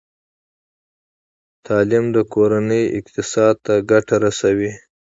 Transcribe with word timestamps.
تعلیم 1.65 2.05
د 2.15 2.17
کورنۍ 2.33 2.83
اقتصاد 2.99 3.53
ته 3.65 3.73
ګټه 3.91 4.15
رسوي۔ 4.23 4.71